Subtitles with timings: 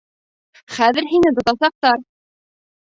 [0.79, 2.03] Хәҙер һине тотасаҡтар!